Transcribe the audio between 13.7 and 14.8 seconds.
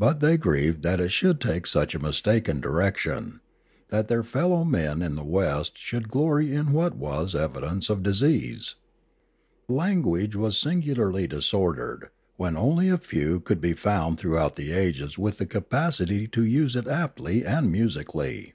found throughout the